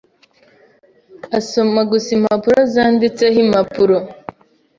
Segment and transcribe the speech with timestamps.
[1.37, 3.97] asoma gusa impapuro zanditseho impapuro.